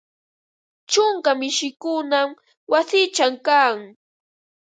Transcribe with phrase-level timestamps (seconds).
[0.91, 2.29] Ćhunka mishikunam
[2.71, 3.77] wasiićhaw kan